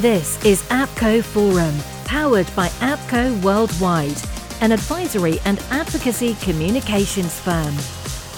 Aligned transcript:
This 0.00 0.44
is 0.44 0.62
APCO 0.64 1.24
Forum, 1.24 1.74
powered 2.04 2.54
by 2.54 2.68
APCO 2.68 3.42
Worldwide, 3.42 4.20
an 4.60 4.70
advisory 4.72 5.38
and 5.46 5.58
advocacy 5.70 6.34
communications 6.42 7.40
firm. 7.40 7.74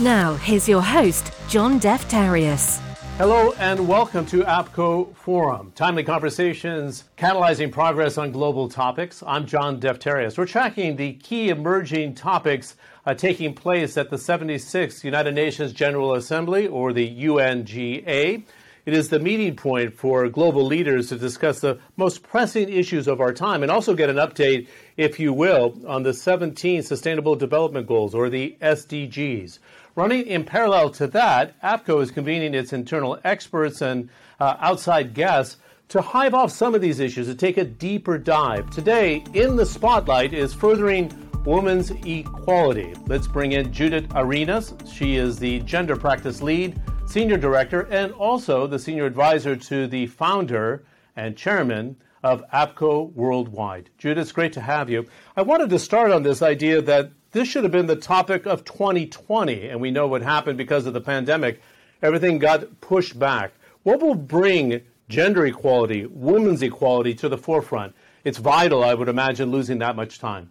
Now, 0.00 0.34
here's 0.34 0.68
your 0.68 0.82
host, 0.82 1.32
John 1.48 1.80
Defterios. 1.80 2.78
Hello 3.16 3.54
and 3.58 3.88
welcome 3.88 4.24
to 4.26 4.44
APCO 4.44 5.12
Forum, 5.16 5.72
timely 5.74 6.04
conversations 6.04 7.02
catalyzing 7.16 7.72
progress 7.72 8.18
on 8.18 8.30
global 8.30 8.68
topics. 8.68 9.24
I'm 9.26 9.44
John 9.44 9.80
Defterios. 9.80 10.38
We're 10.38 10.46
tracking 10.46 10.94
the 10.94 11.14
key 11.14 11.48
emerging 11.48 12.14
topics 12.14 12.76
uh, 13.04 13.14
taking 13.14 13.52
place 13.52 13.96
at 13.96 14.10
the 14.10 14.16
76th 14.16 15.02
United 15.02 15.34
Nations 15.34 15.72
General 15.72 16.14
Assembly, 16.14 16.68
or 16.68 16.92
the 16.92 17.24
UNGA. 17.24 18.44
It 18.88 18.94
is 18.94 19.10
the 19.10 19.18
meeting 19.18 19.54
point 19.54 19.92
for 19.92 20.26
global 20.30 20.64
leaders 20.64 21.10
to 21.10 21.18
discuss 21.18 21.60
the 21.60 21.78
most 21.98 22.22
pressing 22.22 22.70
issues 22.70 23.06
of 23.06 23.20
our 23.20 23.34
time 23.34 23.62
and 23.62 23.70
also 23.70 23.94
get 23.94 24.08
an 24.08 24.16
update, 24.16 24.66
if 24.96 25.20
you 25.20 25.34
will, 25.34 25.78
on 25.86 26.04
the 26.04 26.14
17 26.14 26.82
Sustainable 26.82 27.34
Development 27.36 27.86
Goals, 27.86 28.14
or 28.14 28.30
the 28.30 28.56
SDGs. 28.62 29.58
Running 29.94 30.26
in 30.26 30.42
parallel 30.42 30.88
to 30.92 31.06
that, 31.08 31.60
APCO 31.60 32.00
is 32.00 32.10
convening 32.10 32.54
its 32.54 32.72
internal 32.72 33.18
experts 33.24 33.82
and 33.82 34.08
uh, 34.40 34.56
outside 34.58 35.12
guests 35.12 35.58
to 35.88 36.00
hive 36.00 36.32
off 36.32 36.50
some 36.50 36.74
of 36.74 36.80
these 36.80 36.98
issues 36.98 37.28
and 37.28 37.38
take 37.38 37.58
a 37.58 37.64
deeper 37.64 38.16
dive. 38.16 38.70
Today, 38.70 39.22
in 39.34 39.56
the 39.56 39.66
spotlight 39.66 40.32
is 40.32 40.54
furthering 40.54 41.12
women's 41.44 41.90
equality. 42.06 42.94
Let's 43.06 43.28
bring 43.28 43.52
in 43.52 43.70
Judith 43.70 44.10
Arenas. 44.14 44.72
She 44.90 45.16
is 45.16 45.38
the 45.38 45.60
gender 45.60 45.94
practice 45.94 46.40
lead 46.40 46.80
senior 47.08 47.38
director, 47.38 47.88
and 47.90 48.12
also 48.12 48.66
the 48.66 48.78
senior 48.78 49.06
advisor 49.06 49.56
to 49.56 49.86
the 49.86 50.06
founder 50.08 50.84
and 51.16 51.36
chairman 51.36 51.96
of 52.22 52.44
APCO 52.52 53.12
Worldwide. 53.14 53.88
Judith, 53.96 54.20
it's 54.20 54.32
great 54.32 54.52
to 54.52 54.60
have 54.60 54.90
you. 54.90 55.06
I 55.34 55.40
wanted 55.40 55.70
to 55.70 55.78
start 55.78 56.10
on 56.10 56.22
this 56.22 56.42
idea 56.42 56.82
that 56.82 57.10
this 57.32 57.48
should 57.48 57.62
have 57.62 57.72
been 57.72 57.86
the 57.86 57.96
topic 57.96 58.46
of 58.46 58.62
2020, 58.64 59.68
and 59.68 59.80
we 59.80 59.90
know 59.90 60.06
what 60.06 60.20
happened 60.20 60.58
because 60.58 60.84
of 60.84 60.92
the 60.92 61.00
pandemic. 61.00 61.62
Everything 62.02 62.38
got 62.38 62.80
pushed 62.82 63.18
back. 63.18 63.52
What 63.84 64.00
will 64.00 64.14
bring 64.14 64.82
gender 65.08 65.46
equality, 65.46 66.04
women's 66.04 66.62
equality 66.62 67.14
to 67.14 67.28
the 67.30 67.38
forefront? 67.38 67.94
It's 68.22 68.38
vital, 68.38 68.84
I 68.84 68.92
would 68.92 69.08
imagine, 69.08 69.50
losing 69.50 69.78
that 69.78 69.96
much 69.96 70.18
time. 70.18 70.50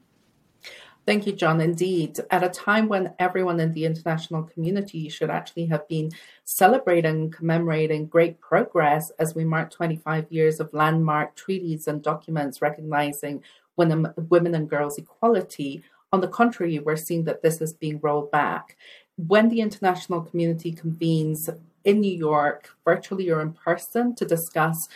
Thank 1.07 1.25
you, 1.25 1.31
John. 1.31 1.61
Indeed, 1.61 2.19
at 2.31 2.43
a 2.43 2.49
time 2.49 2.89
when 2.89 3.13
everyone 3.17 3.61
in 3.61 3.71
the 3.71 3.85
international 3.85 4.43
community 4.43 5.07
should 5.07 5.29
actually 5.29 5.67
have 5.67 5.87
been 5.87 6.11
celebrating, 6.43 7.31
commemorating 7.31 8.07
great 8.07 8.41
progress 8.41 9.09
as 9.17 9.33
we 9.33 9.45
mark 9.45 9.71
25 9.71 10.29
years 10.29 10.59
of 10.59 10.73
landmark 10.73 11.33
treaties 11.37 11.87
and 11.87 12.03
documents 12.03 12.61
recognizing 12.61 13.41
women, 13.77 14.13
women 14.17 14.53
and 14.53 14.69
girls' 14.69 14.97
equality. 14.97 15.81
On 16.11 16.19
the 16.19 16.27
contrary, 16.27 16.77
we're 16.79 16.97
seeing 16.97 17.23
that 17.23 17.41
this 17.41 17.61
is 17.61 17.71
being 17.71 18.01
rolled 18.03 18.29
back. 18.29 18.75
When 19.15 19.47
the 19.47 19.61
international 19.61 20.23
community 20.23 20.73
convenes 20.73 21.49
in 21.85 22.01
New 22.01 22.17
York, 22.17 22.75
virtually 22.83 23.29
or 23.29 23.39
in 23.39 23.53
person, 23.53 24.13
to 24.15 24.25
discuss 24.25 24.89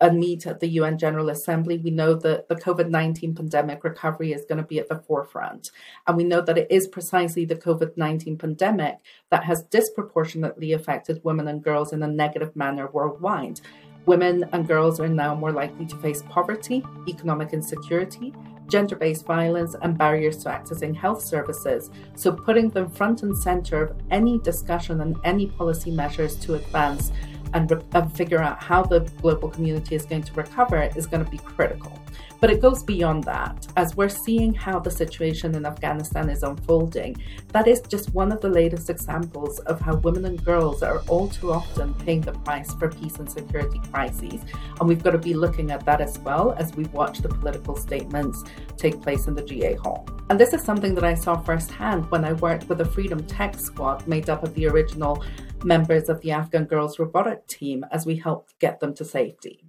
and 0.00 0.18
meet 0.18 0.46
at 0.46 0.60
the 0.60 0.68
UN 0.68 0.96
General 0.98 1.28
Assembly, 1.28 1.78
we 1.78 1.90
know 1.90 2.14
that 2.14 2.48
the 2.48 2.54
COVID 2.54 2.88
19 2.88 3.34
pandemic 3.34 3.82
recovery 3.82 4.32
is 4.32 4.44
going 4.48 4.58
to 4.58 4.66
be 4.66 4.78
at 4.78 4.88
the 4.88 4.98
forefront. 5.00 5.70
And 6.06 6.16
we 6.16 6.24
know 6.24 6.40
that 6.40 6.58
it 6.58 6.68
is 6.70 6.86
precisely 6.86 7.44
the 7.44 7.56
COVID 7.56 7.96
19 7.96 8.38
pandemic 8.38 8.98
that 9.30 9.44
has 9.44 9.64
disproportionately 9.64 10.72
affected 10.72 11.24
women 11.24 11.48
and 11.48 11.62
girls 11.62 11.92
in 11.92 12.02
a 12.02 12.08
negative 12.08 12.54
manner 12.54 12.88
worldwide. 12.88 13.60
Women 14.06 14.48
and 14.52 14.66
girls 14.66 15.00
are 15.00 15.08
now 15.08 15.34
more 15.34 15.52
likely 15.52 15.84
to 15.86 15.96
face 15.96 16.22
poverty, 16.30 16.82
economic 17.06 17.52
insecurity, 17.52 18.32
gender 18.68 18.96
based 18.96 19.26
violence, 19.26 19.74
and 19.82 19.98
barriers 19.98 20.38
to 20.38 20.48
accessing 20.48 20.94
health 20.94 21.22
services. 21.22 21.90
So, 22.14 22.32
putting 22.32 22.70
them 22.70 22.88
front 22.88 23.22
and 23.22 23.36
center 23.36 23.82
of 23.82 23.96
any 24.10 24.38
discussion 24.38 25.00
and 25.00 25.16
any 25.24 25.48
policy 25.48 25.90
measures 25.90 26.36
to 26.36 26.54
advance 26.54 27.12
and, 27.54 27.70
re- 27.70 27.82
and 27.92 28.12
figure 28.16 28.40
out 28.40 28.62
how 28.62 28.82
the 28.82 29.00
global 29.20 29.48
community 29.48 29.94
is 29.94 30.04
going 30.04 30.22
to 30.22 30.32
recover 30.34 30.90
is 30.96 31.06
going 31.06 31.24
to 31.24 31.30
be 31.30 31.38
critical. 31.38 31.98
But 32.40 32.50
it 32.50 32.62
goes 32.62 32.82
beyond 32.84 33.24
that. 33.24 33.66
As 33.76 33.96
we're 33.96 34.08
seeing 34.08 34.54
how 34.54 34.78
the 34.78 34.90
situation 34.90 35.54
in 35.56 35.66
Afghanistan 35.66 36.28
is 36.30 36.42
unfolding, 36.42 37.16
that 37.48 37.66
is 37.66 37.80
just 37.80 38.14
one 38.14 38.30
of 38.30 38.40
the 38.40 38.48
latest 38.48 38.90
examples 38.90 39.58
of 39.60 39.80
how 39.80 39.96
women 39.96 40.24
and 40.24 40.44
girls 40.44 40.82
are 40.82 41.00
all 41.08 41.28
too 41.28 41.52
often 41.52 41.94
paying 41.94 42.20
the 42.20 42.32
price 42.32 42.72
for 42.74 42.90
peace 42.90 43.16
and 43.16 43.30
security 43.30 43.80
crises. 43.90 44.40
And 44.78 44.88
we've 44.88 45.02
got 45.02 45.12
to 45.12 45.18
be 45.18 45.34
looking 45.34 45.72
at 45.72 45.84
that 45.86 46.00
as 46.00 46.18
well 46.20 46.52
as 46.52 46.74
we 46.76 46.84
watch 46.86 47.18
the 47.18 47.28
political 47.28 47.74
statements 47.76 48.44
take 48.76 49.02
place 49.02 49.26
in 49.26 49.34
the 49.34 49.42
GA 49.42 49.74
Hall. 49.74 50.06
And 50.30 50.38
this 50.38 50.52
is 50.52 50.62
something 50.62 50.94
that 50.94 51.04
I 51.04 51.14
saw 51.14 51.36
firsthand 51.38 52.08
when 52.10 52.24
I 52.24 52.34
worked 52.34 52.68
with 52.68 52.80
a 52.80 52.84
Freedom 52.84 53.24
Tech 53.24 53.58
Squad 53.58 54.06
made 54.06 54.30
up 54.30 54.44
of 54.44 54.54
the 54.54 54.68
original 54.68 55.24
members 55.64 56.08
of 56.08 56.20
the 56.20 56.30
Afghan 56.30 56.64
Girls 56.64 56.98
Robotic 56.98 57.46
Team 57.46 57.84
as 57.90 58.06
we 58.06 58.16
helped 58.16 58.58
get 58.58 58.80
them 58.80 58.94
to 58.94 59.04
safety. 59.04 59.64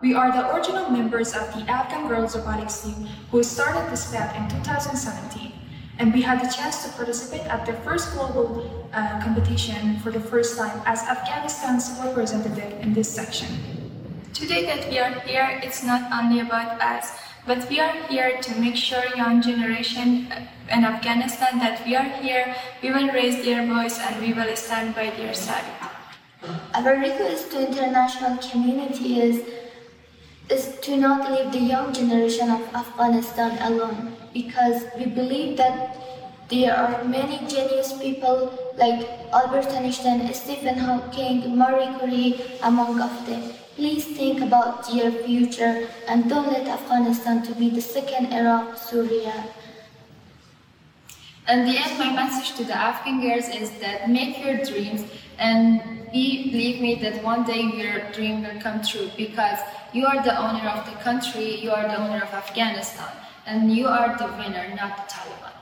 We 0.00 0.14
are 0.14 0.32
the 0.32 0.54
original 0.54 0.90
members 0.90 1.34
of 1.34 1.52
the 1.54 1.60
Afghan 1.70 2.08
Girls 2.08 2.36
Robotics 2.36 2.82
Team 2.82 3.06
who 3.30 3.42
started 3.42 3.90
this 3.90 4.10
back 4.12 4.36
in 4.36 4.48
2017. 4.48 5.52
And 5.98 6.12
we 6.12 6.22
had 6.22 6.44
the 6.44 6.52
chance 6.52 6.84
to 6.84 6.90
participate 6.92 7.46
at 7.46 7.64
the 7.64 7.72
first 7.84 8.12
global 8.14 8.88
uh, 8.92 9.22
competition 9.22 10.00
for 10.00 10.10
the 10.10 10.20
first 10.20 10.58
time 10.58 10.82
as 10.86 11.02
Afghanistan's 11.02 11.98
representative 12.04 12.80
in 12.80 12.92
this 12.92 13.08
section. 13.08 13.48
Today 14.32 14.66
that 14.66 14.88
we 14.90 14.98
are 14.98 15.20
here, 15.20 15.60
it's 15.62 15.84
not 15.84 16.10
only 16.12 16.40
about 16.40 16.82
us, 16.82 17.12
but 17.46 17.68
we 17.68 17.78
are 17.80 17.92
here 18.08 18.40
to 18.40 18.60
make 18.60 18.76
sure 18.76 19.02
young 19.16 19.42
generation 19.42 20.32
uh, 20.32 20.46
in 20.70 20.84
Afghanistan 20.84 21.58
that 21.58 21.84
we 21.86 21.94
are 21.94 22.08
here, 22.22 22.54
we 22.82 22.90
will 22.90 23.08
raise 23.08 23.44
their 23.44 23.66
voice 23.66 23.98
and 24.00 24.20
we 24.20 24.32
will 24.32 24.56
stand 24.56 24.94
by 24.94 25.10
their 25.10 25.34
side. 25.34 25.64
Our 26.74 26.96
request 26.96 27.50
to 27.52 27.66
international 27.66 28.38
community 28.38 29.20
is 29.20 29.42
is 30.50 30.78
to 30.82 30.96
not 30.96 31.30
leave 31.32 31.52
the 31.52 31.58
young 31.58 31.92
generation 31.92 32.50
of 32.50 32.60
Afghanistan 32.74 33.56
alone 33.62 34.14
because 34.34 34.84
we 34.98 35.06
believe 35.06 35.56
that 35.56 35.96
there 36.50 36.76
are 36.76 37.02
many 37.04 37.38
genius 37.48 37.94
people 37.98 38.52
like 38.76 39.08
Albert 39.32 39.72
Einstein, 39.72 40.32
Stephen 40.34 40.76
Hawking, 40.76 41.56
Marie 41.56 41.88
Curie, 41.98 42.40
among 42.62 43.00
of 43.00 43.26
them. 43.26 43.63
Please 43.76 44.04
think 44.04 44.40
about 44.40 44.92
your 44.94 45.10
future 45.10 45.88
and 46.06 46.28
don't 46.28 46.46
let 46.46 46.66
Afghanistan 46.68 47.42
to 47.42 47.54
be 47.56 47.70
the 47.70 47.80
second 47.80 48.32
Iraq, 48.32 48.78
Syria. 48.78 49.46
And 51.48 51.66
the 51.66 51.76
end, 51.76 51.98
my 51.98 52.12
message 52.12 52.56
to 52.56 52.64
the 52.64 52.76
Afghan 52.76 53.20
girls 53.20 53.48
is 53.48 53.70
that 53.80 54.08
make 54.08 54.38
your 54.38 54.58
dreams 54.64 55.04
and 55.38 56.08
be, 56.12 56.50
believe 56.50 56.80
me 56.80 56.94
that 57.02 57.22
one 57.24 57.44
day 57.44 57.62
your 57.62 58.10
dream 58.12 58.44
will 58.44 58.60
come 58.60 58.80
true 58.80 59.10
because 59.16 59.58
you 59.92 60.06
are 60.06 60.22
the 60.22 60.36
owner 60.38 60.68
of 60.68 60.86
the 60.86 60.96
country, 61.02 61.60
you 61.60 61.72
are 61.72 61.82
the 61.82 62.00
owner 62.00 62.22
of 62.22 62.32
Afghanistan, 62.32 63.10
and 63.44 63.72
you 63.72 63.88
are 63.88 64.16
the 64.16 64.26
winner, 64.38 64.72
not 64.76 64.96
the 64.96 65.14
Taliban. 65.14 65.52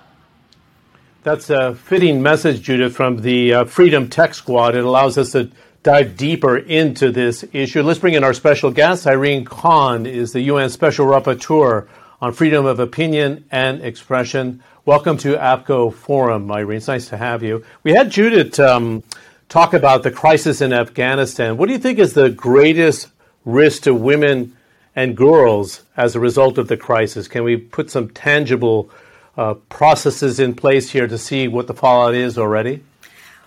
That's 1.22 1.50
a 1.50 1.74
fitting 1.74 2.20
message, 2.20 2.62
Judith, 2.62 2.94
from 2.94 3.22
the 3.22 3.54
uh, 3.54 3.64
Freedom 3.64 4.08
Tech 4.08 4.34
Squad. 4.34 4.74
It 4.74 4.84
allows 4.84 5.16
us 5.16 5.32
to 5.32 5.50
dive 5.82 6.16
deeper 6.16 6.56
into 6.56 7.10
this 7.10 7.44
issue. 7.52 7.82
Let's 7.82 7.98
bring 7.98 8.14
in 8.14 8.22
our 8.22 8.34
special 8.34 8.70
guest. 8.70 9.06
Irene 9.06 9.44
Khan 9.44 10.06
is 10.06 10.32
the 10.32 10.42
UN 10.42 10.70
Special 10.70 11.06
Rapporteur 11.06 11.88
on 12.20 12.32
freedom 12.32 12.66
of 12.66 12.78
opinion 12.78 13.44
and 13.50 13.82
expression. 13.82 14.62
Welcome 14.84 15.18
to 15.18 15.34
APCO 15.34 15.92
Forum, 15.92 16.52
Irene. 16.52 16.76
It's 16.76 16.86
nice 16.86 17.08
to 17.08 17.16
have 17.16 17.42
you. 17.42 17.64
We 17.82 17.92
had 17.92 18.10
Judith 18.10 18.60
um, 18.60 19.02
talk 19.48 19.74
about 19.74 20.04
the 20.04 20.12
crisis 20.12 20.60
in 20.60 20.72
Afghanistan. 20.72 21.56
What 21.56 21.66
do 21.66 21.72
you 21.72 21.80
think 21.80 21.98
is 21.98 22.14
the 22.14 22.30
greatest 22.30 23.08
risk 23.44 23.82
to 23.82 23.94
women 23.94 24.56
and 24.94 25.16
girls 25.16 25.82
as 25.96 26.14
a 26.14 26.20
result 26.20 26.58
of 26.58 26.68
the 26.68 26.76
crisis? 26.76 27.26
Can 27.26 27.42
we 27.42 27.56
put 27.56 27.90
some 27.90 28.08
tangible 28.10 28.88
uh, 29.36 29.54
processes 29.54 30.38
in 30.38 30.54
place 30.54 30.90
here 30.90 31.08
to 31.08 31.18
see 31.18 31.48
what 31.48 31.66
the 31.66 31.74
fallout 31.74 32.14
is 32.14 32.38
already? 32.38 32.84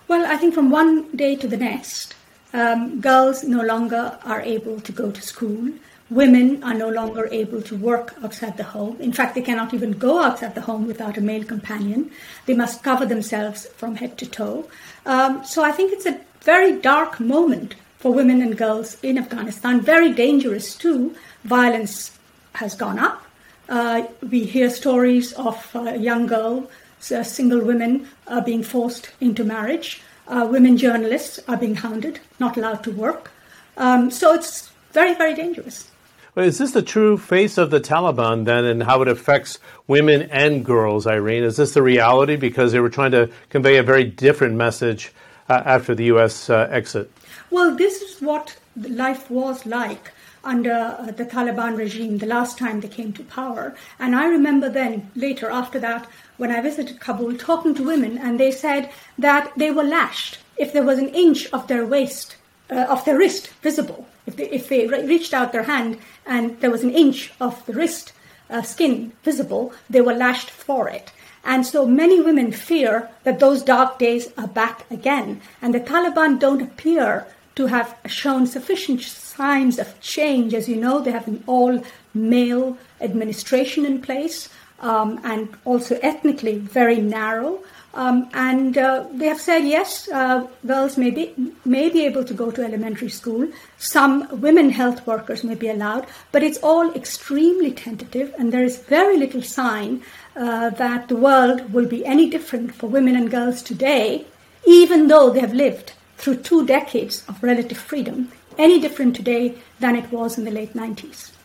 Well, 0.06 0.30
I 0.30 0.36
think 0.36 0.52
from 0.52 0.70
one 0.70 1.10
day 1.16 1.34
to 1.36 1.48
the 1.48 1.56
next, 1.56 2.14
um, 2.56 3.00
girls 3.00 3.44
no 3.44 3.62
longer 3.62 4.18
are 4.24 4.40
able 4.40 4.80
to 4.80 4.92
go 4.92 5.10
to 5.10 5.20
school. 5.20 5.70
Women 6.08 6.62
are 6.62 6.72
no 6.74 6.88
longer 6.88 7.28
able 7.30 7.60
to 7.62 7.76
work 7.76 8.14
outside 8.22 8.56
the 8.56 8.64
home. 8.64 8.96
In 9.00 9.12
fact, 9.12 9.34
they 9.34 9.42
cannot 9.42 9.74
even 9.74 9.92
go 9.92 10.22
outside 10.22 10.54
the 10.54 10.62
home 10.62 10.86
without 10.86 11.18
a 11.18 11.20
male 11.20 11.44
companion. 11.44 12.10
They 12.46 12.54
must 12.54 12.82
cover 12.82 13.04
themselves 13.04 13.66
from 13.76 13.96
head 13.96 14.16
to 14.18 14.26
toe. 14.26 14.68
Um, 15.04 15.44
so 15.44 15.64
I 15.64 15.72
think 15.72 15.92
it's 15.92 16.06
a 16.06 16.20
very 16.42 16.80
dark 16.80 17.20
moment 17.20 17.74
for 17.98 18.12
women 18.12 18.40
and 18.40 18.56
girls 18.56 18.96
in 19.02 19.18
Afghanistan. 19.18 19.80
Very 19.80 20.12
dangerous 20.12 20.74
too. 20.76 21.14
Violence 21.44 22.16
has 22.54 22.74
gone 22.74 22.98
up. 22.98 23.26
Uh, 23.68 24.04
we 24.30 24.44
hear 24.44 24.70
stories 24.70 25.32
of 25.32 25.58
uh, 25.74 25.90
young 25.90 26.26
girls, 26.26 26.70
uh, 27.10 27.22
single 27.22 27.62
women 27.62 28.08
uh, 28.28 28.40
being 28.40 28.62
forced 28.62 29.10
into 29.20 29.44
marriage. 29.44 30.00
Uh, 30.28 30.48
women 30.50 30.76
journalists 30.76 31.38
are 31.48 31.56
being 31.56 31.76
hounded, 31.76 32.20
not 32.38 32.56
allowed 32.56 32.82
to 32.84 32.90
work. 32.90 33.30
Um, 33.76 34.10
so 34.10 34.34
it's 34.34 34.72
very, 34.92 35.14
very 35.14 35.34
dangerous. 35.34 35.90
Is 36.36 36.58
this 36.58 36.72
the 36.72 36.82
true 36.82 37.16
face 37.16 37.56
of 37.56 37.70
the 37.70 37.80
Taliban 37.80 38.44
then, 38.44 38.64
and 38.66 38.82
how 38.82 39.00
it 39.00 39.08
affects 39.08 39.58
women 39.86 40.22
and 40.30 40.64
girls, 40.64 41.06
Irene? 41.06 41.44
Is 41.44 41.56
this 41.56 41.72
the 41.72 41.82
reality? 41.82 42.36
Because 42.36 42.72
they 42.72 42.80
were 42.80 42.90
trying 42.90 43.12
to 43.12 43.30
convey 43.48 43.78
a 43.78 43.82
very 43.82 44.04
different 44.04 44.54
message 44.54 45.12
uh, 45.48 45.62
after 45.64 45.94
the 45.94 46.04
U.S. 46.06 46.50
Uh, 46.50 46.68
exit. 46.70 47.10
Well, 47.50 47.74
this 47.74 48.02
is 48.02 48.20
what 48.20 48.56
life 48.76 49.30
was 49.30 49.64
like 49.64 50.12
under 50.44 50.72
uh, 50.72 51.10
the 51.10 51.24
Taliban 51.24 51.76
regime 51.76 52.18
the 52.18 52.26
last 52.26 52.58
time 52.58 52.80
they 52.80 52.88
came 52.88 53.12
to 53.14 53.24
power. 53.24 53.74
And 53.98 54.14
I 54.14 54.26
remember 54.26 54.68
then, 54.68 55.10
later 55.16 55.50
after 55.50 55.78
that, 55.80 56.06
when 56.36 56.50
I 56.50 56.60
visited 56.60 57.00
Kabul, 57.00 57.36
talking 57.36 57.74
to 57.74 57.84
women, 57.84 58.18
and 58.18 58.38
they 58.38 58.50
said 58.50 58.90
that 59.18 59.52
they 59.56 59.70
were 59.70 59.82
lashed 59.82 60.38
if 60.56 60.72
there 60.72 60.82
was 60.82 60.98
an 60.98 61.08
inch 61.10 61.48
of 61.52 61.66
their 61.66 61.86
waist, 61.86 62.36
uh, 62.70 62.86
of 62.88 63.04
their 63.04 63.18
wrist 63.18 63.48
visible. 63.62 64.06
If 64.26 64.36
they, 64.36 64.50
if 64.50 64.68
they 64.68 64.86
reached 64.86 65.34
out 65.34 65.52
their 65.52 65.64
hand 65.64 65.98
and 66.26 66.60
there 66.60 66.70
was 66.70 66.82
an 66.82 66.90
inch 66.90 67.32
of 67.40 67.64
the 67.66 67.72
wrist 67.72 68.12
uh, 68.50 68.62
skin 68.62 69.12
visible, 69.22 69.72
they 69.88 70.00
were 70.00 70.14
lashed 70.14 70.50
for 70.50 70.88
it. 70.88 71.12
And 71.44 71.64
so 71.64 71.86
many 71.86 72.20
women 72.20 72.50
fear 72.50 73.08
that 73.22 73.38
those 73.38 73.62
dark 73.62 73.98
days 73.98 74.32
are 74.36 74.48
back 74.48 74.90
again. 74.90 75.40
And 75.62 75.72
the 75.72 75.80
Taliban 75.80 76.40
don't 76.40 76.62
appear 76.62 77.26
to 77.54 77.66
have 77.66 77.96
shown 78.06 78.46
sufficient 78.46 79.02
signs 79.02 79.78
of 79.78 80.00
change. 80.00 80.54
As 80.54 80.68
you 80.68 80.76
know, 80.76 81.00
they 81.00 81.12
have 81.12 81.28
an 81.28 81.44
all 81.46 81.84
male 82.12 82.76
administration 83.00 83.86
in 83.86 84.02
place 84.02 84.48
um, 84.80 85.20
and 85.24 85.48
also 85.64 85.98
ethnically 86.02 86.58
very 86.58 87.00
narrow. 87.00 87.60
Um, 87.94 88.28
and 88.34 88.76
uh, 88.76 89.06
they 89.10 89.26
have 89.26 89.40
said 89.40 89.64
yes, 89.64 90.06
uh, 90.10 90.46
girls 90.66 90.98
may 90.98 91.10
be, 91.10 91.32
may 91.64 91.88
be 91.88 92.04
able 92.04 92.24
to 92.24 92.34
go 92.34 92.50
to 92.50 92.62
elementary 92.62 93.08
school. 93.08 93.48
Some 93.78 94.28
women 94.40 94.68
health 94.68 95.06
workers 95.06 95.42
may 95.42 95.54
be 95.54 95.70
allowed, 95.70 96.06
but 96.30 96.42
it's 96.42 96.58
all 96.58 96.92
extremely 96.94 97.72
tentative, 97.72 98.34
and 98.38 98.52
there 98.52 98.64
is 98.64 98.76
very 98.76 99.16
little 99.16 99.40
sign 99.40 100.02
uh, 100.36 100.68
that 100.70 101.08
the 101.08 101.16
world 101.16 101.72
will 101.72 101.86
be 101.86 102.04
any 102.04 102.28
different 102.28 102.74
for 102.74 102.86
women 102.86 103.16
and 103.16 103.30
girls 103.30 103.62
today, 103.62 104.26
even 104.66 105.08
though 105.08 105.30
they 105.30 105.40
have 105.40 105.54
lived 105.54 105.94
through 106.18 106.36
two 106.36 106.66
decades 106.66 107.24
of 107.28 107.42
relative 107.42 107.78
freedom, 107.78 108.30
any 108.58 108.78
different 108.78 109.16
today 109.16 109.54
than 109.80 109.96
it 109.96 110.12
was 110.12 110.36
in 110.36 110.44
the 110.44 110.50
late 110.50 110.74
90s. 110.74 111.35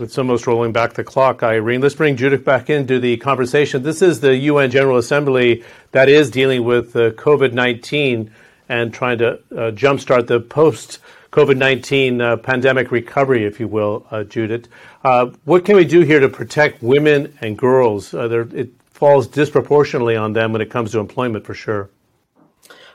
It's 0.00 0.16
almost 0.16 0.46
rolling 0.46 0.70
back 0.70 0.92
the 0.92 1.02
clock, 1.02 1.42
Irene. 1.42 1.80
Let's 1.80 1.96
bring 1.96 2.16
Judith 2.16 2.44
back 2.44 2.70
into 2.70 3.00
the 3.00 3.16
conversation. 3.16 3.82
This 3.82 4.00
is 4.00 4.20
the 4.20 4.36
UN 4.36 4.70
General 4.70 4.96
Assembly 4.96 5.64
that 5.90 6.08
is 6.08 6.30
dealing 6.30 6.62
with 6.62 6.94
uh, 6.94 7.10
COVID 7.10 7.52
19 7.52 8.30
and 8.68 8.94
trying 8.94 9.18
to 9.18 9.32
uh, 9.32 9.72
jumpstart 9.72 10.28
the 10.28 10.38
post 10.38 11.00
COVID 11.32 11.56
19 11.56 12.20
uh, 12.20 12.36
pandemic 12.36 12.92
recovery, 12.92 13.44
if 13.44 13.58
you 13.58 13.66
will, 13.66 14.06
uh, 14.12 14.22
Judith. 14.22 14.68
Uh, 15.02 15.30
what 15.44 15.64
can 15.64 15.74
we 15.74 15.84
do 15.84 16.02
here 16.02 16.20
to 16.20 16.28
protect 16.28 16.80
women 16.80 17.36
and 17.40 17.58
girls? 17.58 18.14
Uh, 18.14 18.46
it 18.54 18.70
falls 18.90 19.26
disproportionately 19.26 20.14
on 20.14 20.32
them 20.32 20.52
when 20.52 20.62
it 20.62 20.70
comes 20.70 20.92
to 20.92 21.00
employment, 21.00 21.44
for 21.44 21.54
sure. 21.54 21.90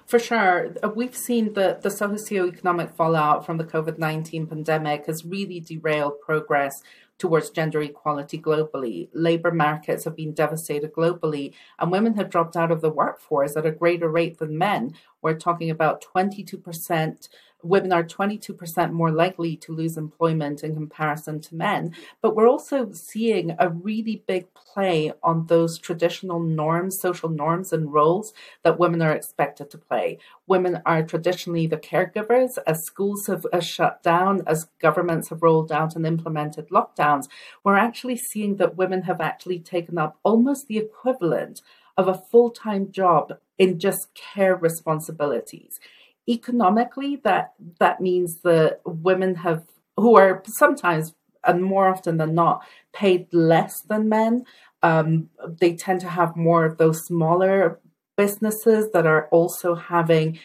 For 0.05 0.19
sure. 0.19 0.75
Uh, 0.83 0.89
we've 0.89 1.15
seen 1.15 1.53
that 1.53 1.81
the 1.81 1.89
socioeconomic 1.89 2.93
fallout 2.95 3.45
from 3.45 3.57
the 3.57 3.63
COVID 3.63 3.97
19 3.97 4.47
pandemic 4.47 5.05
has 5.05 5.25
really 5.25 5.59
derailed 5.59 6.19
progress 6.21 6.81
towards 7.17 7.49
gender 7.51 7.81
equality 7.81 8.37
globally. 8.37 9.07
Labour 9.13 9.51
markets 9.51 10.03
have 10.03 10.15
been 10.15 10.33
devastated 10.33 10.93
globally, 10.93 11.53
and 11.79 11.91
women 11.91 12.15
have 12.15 12.29
dropped 12.29 12.57
out 12.57 12.71
of 12.71 12.81
the 12.81 12.89
workforce 12.89 13.55
at 13.55 13.65
a 13.65 13.71
greater 13.71 14.09
rate 14.09 14.39
than 14.39 14.57
men. 14.57 14.93
We're 15.21 15.35
talking 15.35 15.69
about 15.69 16.03
22% 16.03 17.29
women 17.63 17.93
are 17.93 18.03
22% 18.03 18.91
more 18.91 19.11
likely 19.11 19.55
to 19.57 19.73
lose 19.73 19.97
employment 19.97 20.63
in 20.63 20.75
comparison 20.75 21.39
to 21.41 21.55
men. 21.55 21.95
But 22.21 22.35
we're 22.35 22.47
also 22.47 22.91
seeing 22.91 23.55
a 23.57 23.69
really 23.69 24.23
big 24.27 24.53
play 24.53 25.13
on 25.23 25.47
those 25.47 25.77
traditional 25.77 26.39
norms, 26.39 26.99
social 26.99 27.29
norms, 27.29 27.71
and 27.71 27.93
roles 27.93 28.33
that 28.63 28.79
women 28.79 29.01
are 29.01 29.13
expected 29.13 29.69
to 29.71 29.77
play. 29.77 30.17
Women 30.47 30.81
are 30.85 31.03
traditionally 31.03 31.67
the 31.67 31.77
caregivers. 31.77 32.57
As 32.67 32.85
schools 32.85 33.27
have 33.27 33.45
uh, 33.53 33.59
shut 33.59 34.03
down, 34.03 34.43
as 34.45 34.69
governments 34.79 35.29
have 35.29 35.41
rolled 35.41 35.71
out 35.71 35.95
and 35.95 36.05
implemented 36.05 36.69
lockdowns, 36.69 37.27
we're 37.63 37.77
actually 37.77 38.17
seeing 38.17 38.57
that 38.57 38.77
women 38.77 39.03
have 39.03 39.21
actually 39.21 39.59
taken 39.59 39.97
up 39.97 40.19
almost 40.23 40.67
the 40.67 40.77
equivalent 40.77 41.61
of 41.95 42.07
a 42.07 42.13
full 42.13 42.49
time 42.49 42.91
job 42.91 43.37
in 43.57 43.79
just 43.79 44.13
care 44.15 44.55
responsibilities 44.55 45.79
economically 46.27 47.17
that 47.23 47.53
that 47.79 48.01
means 48.01 48.41
that 48.43 48.79
women 48.85 49.35
have 49.35 49.63
who 49.97 50.15
are 50.15 50.43
sometimes 50.47 51.13
and 51.43 51.63
more 51.63 51.89
often 51.89 52.17
than 52.17 52.33
not 52.33 52.63
paid 52.93 53.27
less 53.33 53.81
than 53.81 54.07
men 54.07 54.45
um, 54.81 55.29
they 55.59 55.73
tend 55.75 56.01
to 56.01 56.09
have 56.09 56.35
more 56.35 56.65
of 56.65 56.77
those 56.77 57.05
smaller 57.05 57.79
businesses 58.15 58.91
that 58.91 59.07
are 59.07 59.27
also 59.27 59.75
having 59.75 60.39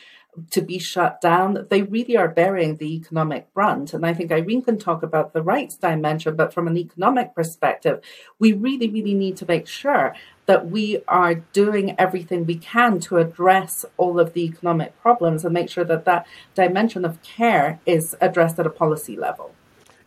to 0.51 0.61
be 0.61 0.79
shut 0.79 1.21
down, 1.21 1.67
they 1.71 1.83
really 1.83 2.17
are 2.17 2.29
bearing 2.29 2.77
the 2.77 2.95
economic 2.95 3.53
brunt. 3.53 3.93
And 3.93 4.07
I 4.07 4.15
think 4.15 4.31
Irene 4.31 4.63
can 4.63 4.79
talk 4.79 5.03
about 5.03 5.33
the 5.33 5.43
rights 5.43 5.77
dimension, 5.77 6.37
but 6.37 6.53
from 6.53 6.69
an 6.69 6.77
economic 6.77 7.35
perspective, 7.35 8.01
we 8.39 8.53
really, 8.53 8.89
really 8.89 9.15
need 9.15 9.37
to 9.39 9.47
make 9.47 9.67
sure 9.67 10.15
that 10.49 10.71
we 10.71 11.03
are 11.07 11.35
doing 11.35 11.95
everything 11.99 12.47
we 12.47 12.57
can 12.57 12.99
to 12.99 13.19
address 13.19 13.85
all 13.99 14.19
of 14.19 14.33
the 14.33 14.45
economic 14.45 14.99
problems 15.03 15.45
and 15.45 15.53
make 15.53 15.69
sure 15.69 15.85
that 15.85 16.07
that 16.07 16.27
dimension 16.55 17.05
of 17.05 17.23
care 17.23 17.79
is 17.85 18.17
addressed 18.23 18.59
at 18.59 18.67
a 18.67 18.71
policy 18.71 19.15
level. 19.15 19.55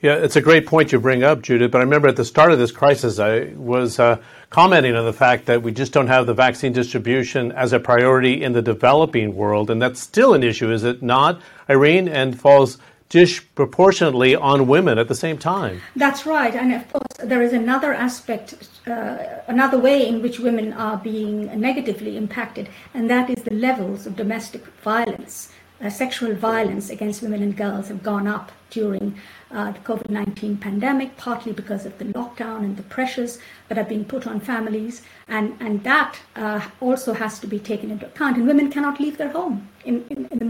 Yeah, 0.02 0.16
it's 0.16 0.36
a 0.36 0.42
great 0.42 0.66
point 0.66 0.92
you 0.92 1.00
bring 1.00 1.22
up, 1.22 1.44
Judith. 1.44 1.70
But 1.70 1.78
I 1.78 1.84
remember 1.84 2.08
at 2.08 2.16
the 2.16 2.26
start 2.26 2.52
of 2.52 2.58
this 2.58 2.72
crisis, 2.72 3.20
I 3.20 3.54
was 3.56 4.00
uh, 4.00 4.18
commenting 4.50 4.96
on 4.96 5.06
the 5.06 5.14
fact 5.14 5.46
that 5.46 5.62
we 5.62 5.72
just 5.72 5.94
don't 5.94 6.08
have 6.08 6.26
the 6.26 6.34
vaccine 6.34 6.74
distribution 6.74 7.52
as 7.52 7.72
a 7.72 7.80
priority 7.80 8.42
in 8.42 8.54
the 8.54 8.64
developing 8.64 9.36
world. 9.36 9.70
And 9.70 9.80
that's 9.80 10.02
still 10.02 10.34
an 10.34 10.42
issue, 10.42 10.72
is 10.72 10.84
it 10.84 11.04
not, 11.04 11.40
Irene? 11.70 12.08
And 12.08 12.40
falls 12.40 12.80
disproportionately 13.12 14.36
on 14.36 14.68
women 14.68 14.98
at 14.98 15.10
the 15.10 15.16
same 15.16 15.38
time. 15.38 15.82
That's 15.98 16.26
right. 16.26 16.56
And 16.56 16.74
of 16.74 16.92
course, 16.92 17.14
there 17.22 17.44
is 17.44 17.52
another 17.52 17.94
aspect, 17.94 18.56
uh, 18.88 19.18
another 19.48 19.78
way 19.78 20.08
in 20.08 20.22
which 20.22 20.40
women 20.40 20.72
are 20.74 20.98
being 20.98 21.60
negatively 21.60 22.16
impacted, 22.16 22.70
and 22.94 23.10
that 23.10 23.30
is 23.30 23.44
the 23.44 23.54
levels 23.54 24.08
of 24.08 24.16
domestic 24.16 24.66
violence. 24.82 25.52
Uh, 25.82 25.90
sexual 25.90 26.34
violence 26.36 26.92
against 26.92 27.24
women 27.24 27.42
and 27.42 27.58
girls 27.58 27.88
have 27.88 28.04
gone 28.04 28.28
up 28.28 28.52
during 28.70 29.18
uh, 29.50 29.72
the 29.72 29.80
COVID 29.80 30.10
19 30.10 30.58
pandemic, 30.58 31.18
partly 31.18 31.52
because 31.52 31.86
of 31.88 31.98
the 31.98 32.06
lockdown 32.06 32.60
and 32.60 32.78
the 32.78 32.84
pressures 32.84 33.40
that 33.68 33.78
are 33.78 33.84
being 33.84 34.06
put 34.06 34.28
on 34.28 34.40
families. 34.40 35.02
And, 35.28 35.58
and 35.60 35.84
that 35.84 36.20
uh, 36.36 36.62
also 36.80 37.14
has 37.14 37.40
to 37.40 37.48
be 37.48 37.58
taken 37.58 37.90
into 37.90 38.06
account. 38.06 38.38
And 38.38 38.48
women 38.48 38.72
cannot 38.72 39.00
leave 39.00 39.18
their 39.18 39.30
home 39.30 39.68
in, 39.84 40.06
in, 40.12 40.28
in 40.28 40.41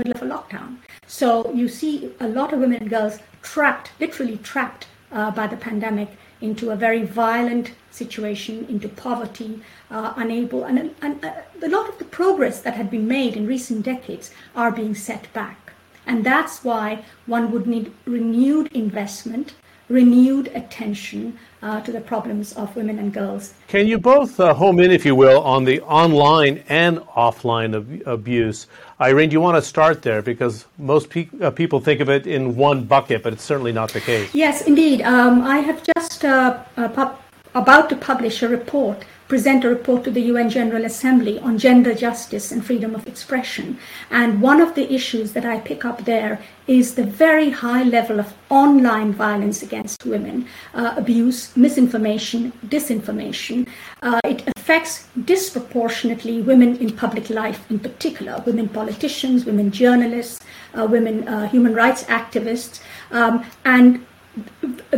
lockdown. 0.41 0.77
So 1.07 1.51
you 1.53 1.67
see 1.67 2.11
a 2.19 2.27
lot 2.27 2.53
of 2.53 2.59
women 2.59 2.81
and 2.81 2.89
girls 2.89 3.19
trapped, 3.41 3.91
literally 3.99 4.37
trapped 4.37 4.87
uh, 5.11 5.31
by 5.31 5.47
the 5.47 5.57
pandemic 5.57 6.09
into 6.41 6.71
a 6.71 6.75
very 6.75 7.03
violent 7.03 7.71
situation, 7.91 8.65
into 8.69 8.89
poverty, 8.89 9.61
uh, 9.91 10.13
unable, 10.15 10.63
and, 10.63 10.95
and 11.01 11.23
uh, 11.23 11.33
a 11.61 11.69
lot 11.69 11.87
of 11.87 11.97
the 11.99 12.05
progress 12.05 12.61
that 12.61 12.73
had 12.73 12.89
been 12.89 13.07
made 13.07 13.35
in 13.35 13.45
recent 13.45 13.83
decades 13.83 14.31
are 14.55 14.71
being 14.71 14.95
set 14.95 15.31
back. 15.33 15.73
And 16.07 16.23
that's 16.23 16.63
why 16.63 17.03
one 17.27 17.51
would 17.51 17.67
need 17.67 17.93
renewed 18.05 18.71
investment, 18.71 19.53
renewed 19.87 20.47
attention 20.47 21.37
uh, 21.61 21.81
to 21.81 21.91
the 21.91 22.01
problems 22.01 22.53
of 22.53 22.75
women 22.75 22.97
and 22.97 23.13
girls. 23.13 23.53
Can 23.67 23.87
you 23.87 23.99
both 23.99 24.39
uh, 24.39 24.53
home 24.53 24.79
in, 24.79 24.89
if 24.89 25.05
you 25.05 25.13
will, 25.13 25.41
on 25.43 25.63
the 25.63 25.81
online 25.81 26.63
and 26.69 26.99
offline 26.99 27.75
ab- 27.75 28.07
abuse? 28.07 28.67
Irene, 29.01 29.29
do 29.29 29.33
you 29.33 29.41
want 29.41 29.57
to 29.57 29.67
start 29.67 30.03
there? 30.03 30.21
Because 30.21 30.65
most 30.77 31.09
pe- 31.09 31.27
uh, 31.41 31.49
people 31.49 31.79
think 31.79 32.01
of 32.01 32.09
it 32.09 32.27
in 32.27 32.55
one 32.55 32.83
bucket, 32.83 33.23
but 33.23 33.33
it's 33.33 33.43
certainly 33.43 33.71
not 33.71 33.91
the 33.91 33.99
case. 33.99 34.29
Yes, 34.35 34.61
indeed. 34.61 35.01
Um, 35.01 35.41
I 35.41 35.57
have 35.57 35.81
just 35.97 36.23
uh, 36.23 36.59
uh, 36.77 37.15
about 37.55 37.89
to 37.89 37.95
publish 37.95 38.43
a 38.43 38.47
report 38.47 39.03
present 39.31 39.63
a 39.63 39.69
report 39.69 40.03
to 40.03 40.11
the 40.11 40.23
UN 40.23 40.49
General 40.49 40.83
Assembly 40.83 41.39
on 41.39 41.57
gender 41.57 41.93
justice 41.93 42.51
and 42.51 42.65
freedom 42.65 42.93
of 42.93 43.07
expression. 43.07 43.77
And 44.09 44.41
one 44.41 44.59
of 44.59 44.75
the 44.75 44.91
issues 44.93 45.31
that 45.31 45.45
I 45.45 45.61
pick 45.61 45.85
up 45.85 46.03
there 46.03 46.41
is 46.67 46.95
the 46.95 47.05
very 47.05 47.49
high 47.49 47.83
level 47.83 48.19
of 48.19 48.33
online 48.49 49.13
violence 49.13 49.63
against 49.63 50.05
women, 50.05 50.47
uh, 50.73 50.95
abuse, 50.97 51.55
misinformation, 51.55 52.51
disinformation. 52.67 53.69
Uh, 54.03 54.19
it 54.25 54.43
affects 54.57 55.07
disproportionately 55.23 56.41
women 56.41 56.75
in 56.79 56.89
public 56.93 57.29
life, 57.29 57.71
in 57.71 57.79
particular, 57.79 58.43
women 58.45 58.67
politicians, 58.67 59.45
women 59.45 59.71
journalists, 59.71 60.41
uh, 60.77 60.85
women 60.85 61.25
uh, 61.29 61.47
human 61.47 61.73
rights 61.73 62.03
activists. 62.19 62.81
Um, 63.11 63.45
and 63.63 64.05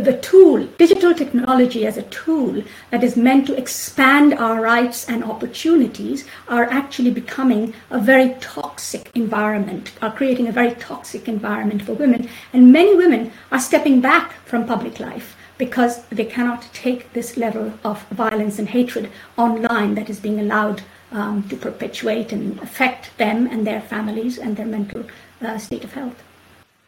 the 0.04 0.18
tool, 0.18 0.66
digital 0.78 1.14
technology 1.14 1.86
as 1.86 1.96
a 1.96 2.02
tool 2.02 2.62
that 2.90 3.02
is 3.02 3.16
meant 3.16 3.46
to 3.46 3.56
expand 3.56 4.34
our 4.34 4.60
rights 4.60 5.08
and 5.08 5.24
opportunities, 5.24 6.24
are 6.48 6.64
actually 6.64 7.10
becoming 7.10 7.74
a 7.90 7.98
very 7.98 8.34
toxic 8.40 9.10
environment, 9.14 9.92
are 10.02 10.12
creating 10.12 10.48
a 10.48 10.52
very 10.52 10.74
toxic 10.74 11.28
environment 11.28 11.82
for 11.82 11.94
women. 11.94 12.28
And 12.52 12.72
many 12.72 12.94
women 12.96 13.32
are 13.50 13.60
stepping 13.60 14.00
back 14.00 14.32
from 14.44 14.66
public 14.66 15.00
life 15.00 15.36
because 15.56 16.04
they 16.06 16.24
cannot 16.24 16.68
take 16.72 17.12
this 17.12 17.36
level 17.36 17.72
of 17.84 18.02
violence 18.08 18.58
and 18.58 18.68
hatred 18.68 19.10
online 19.36 19.94
that 19.94 20.10
is 20.10 20.18
being 20.18 20.40
allowed 20.40 20.82
um, 21.12 21.48
to 21.48 21.56
perpetuate 21.56 22.32
and 22.32 22.58
affect 22.60 23.16
them 23.18 23.46
and 23.46 23.66
their 23.66 23.80
families 23.80 24.36
and 24.38 24.56
their 24.56 24.66
mental 24.66 25.04
uh, 25.40 25.56
state 25.58 25.84
of 25.84 25.92
health. 25.92 26.23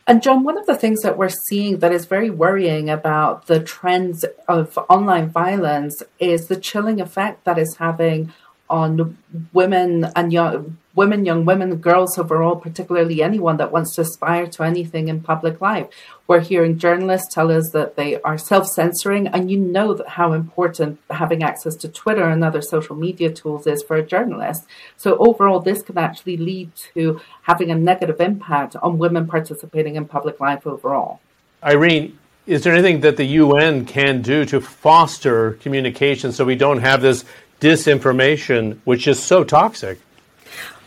And 0.09 0.23
John, 0.23 0.45
one 0.45 0.57
of 0.57 0.67
the 0.67 0.77
things 0.77 1.03
that 1.03 1.19
we're 1.19 1.29
seeing 1.29 1.81
that 1.81 1.91
is 1.91 2.05
very 2.05 2.31
worrying 2.31 2.89
about 2.89 3.47
the 3.47 3.59
trends 3.59 4.25
of 4.47 4.79
online 4.89 5.29
violence 5.29 6.01
is 6.21 6.47
the 6.47 6.61
chilling 6.61 7.01
effect 7.01 7.45
that 7.45 7.59
is 7.59 7.77
having 7.77 8.33
on 8.69 9.19
women 9.53 10.07
and 10.17 10.33
young 10.33 10.79
women, 10.97 11.27
young 11.27 11.45
women, 11.45 11.77
girls 11.77 12.19
overall, 12.19 12.57
particularly 12.57 13.23
anyone 13.23 13.59
that 13.59 13.71
wants 13.71 13.95
to 13.95 14.01
aspire 14.01 14.47
to 14.47 14.63
anything 14.63 15.09
in 15.09 15.21
public 15.21 15.61
life. 15.61 15.87
We're 16.27 16.41
hearing 16.41 16.79
journalists 16.79 17.33
tell 17.33 17.53
us 17.53 17.71
that 17.73 17.95
they 17.95 18.21
are 18.23 18.39
self 18.39 18.67
censoring, 18.67 19.29
and 19.29 19.51
you 19.51 19.59
know 19.59 20.03
how 20.09 20.33
important 20.33 20.99
having 21.11 21.43
access 21.43 21.77
to 21.77 21.89
Twitter 21.89 22.25
and 22.25 22.43
other 22.43 22.63
social 22.63 22.97
media 22.97 23.31
tools 23.31 23.67
is 23.67 23.83
for 23.83 23.97
a 23.97 24.03
journalist. 24.03 24.65
So, 24.97 25.17
overall, 25.19 25.61
this 25.61 25.83
can 25.83 25.99
actually 25.99 26.39
lead 26.39 26.73
to 26.95 27.21
having 27.43 27.71
a 27.71 27.77
negative 27.77 28.21
impact 28.21 28.75
on 28.77 28.99
women 28.99 29.29
participating 29.29 29.95
in 29.95 30.07
public 30.07 30.41
life 30.41 30.67
overall. 30.67 31.21
Irene, 31.63 32.19
is 32.47 32.63
there 32.63 32.73
anything 32.73 33.01
that 33.01 33.17
the 33.17 33.25
UN 33.25 33.85
can 33.85 34.23
do 34.23 34.45
to 34.47 34.61
foster 34.61 35.55
communication 35.55 36.33
so 36.33 36.45
we 36.45 36.57
don't 36.57 36.79
have 36.79 37.03
this 37.03 37.25
disinformation, 37.61 38.79
which 38.85 39.07
is 39.09 39.23
so 39.23 39.45
toxic? 39.45 39.99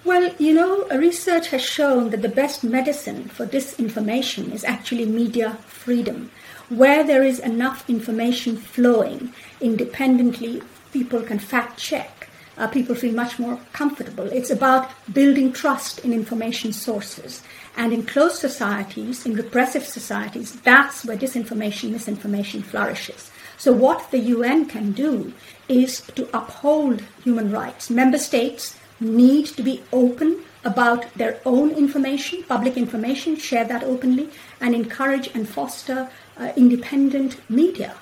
Well, 0.06 0.34
you 0.40 0.54
know, 0.54 0.88
research 0.88 1.48
has 1.48 1.62
shown 1.62 2.10
that 2.12 2.22
the 2.22 2.30
best 2.30 2.64
medicine 2.64 3.28
for 3.30 3.46
disinformation 3.46 4.54
is 4.54 4.64
actually 4.64 5.06
media 5.06 5.58
freedom. 5.68 6.32
Where 6.70 7.04
there 7.04 7.24
is 7.24 7.40
enough 7.40 7.90
information 7.90 8.58
flowing 8.58 9.34
independently, 9.60 10.62
people 10.94 11.22
can 11.22 11.40
fact 11.40 11.78
check. 11.78 12.30
Uh, 12.58 12.68
people 12.68 12.94
feel 12.96 13.14
much 13.14 13.40
more 13.40 13.60
comfortable. 13.74 14.26
It's 14.26 14.50
about 14.50 14.92
building 15.14 15.54
trust 15.54 16.00
in 16.00 16.14
information 16.14 16.74
sources. 16.74 17.42
And 17.78 17.94
in 17.94 18.06
closed 18.06 18.36
societies, 18.36 19.26
in 19.26 19.34
repressive 19.34 19.86
societies, 19.86 20.60
that's 20.62 21.06
where 21.06 21.18
disinformation, 21.18 21.92
misinformation 21.92 22.62
flourishes. 22.62 23.32
So, 23.60 23.74
what 23.74 24.10
the 24.10 24.20
UN 24.20 24.66
can 24.66 24.94
do 24.94 25.34
is 25.68 26.02
to 26.16 26.30
uphold 26.34 27.04
human 27.24 27.52
rights. 27.52 27.90
Member 27.90 28.18
states 28.18 28.78
need 29.02 29.48
to 29.48 29.62
be 29.62 29.84
open 29.92 30.44
about 30.64 31.14
their 31.14 31.40
own 31.46 31.72
information, 31.72 32.44
public 32.44 32.78
information, 32.78 33.36
share 33.36 33.66
that 33.66 33.84
openly, 33.84 34.30
and 34.62 34.74
encourage 34.74 35.28
and 35.36 35.48
foster 35.48 36.10
uh, 36.38 36.54
independent 36.56 37.38
media. 37.50 37.96